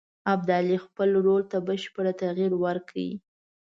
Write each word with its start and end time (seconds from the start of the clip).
ابدالي 0.33 0.77
خپل 0.85 1.09
رول 1.25 1.41
ته 1.51 1.57
بشپړ 1.67 2.05
تغییر 2.21 2.51
ورکړ. 2.63 2.95